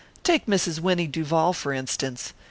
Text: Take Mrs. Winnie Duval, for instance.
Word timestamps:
Take 0.23 0.47
Mrs. 0.47 0.79
Winnie 0.79 1.05
Duval, 1.05 1.53
for 1.53 1.71
instance. 1.73 2.33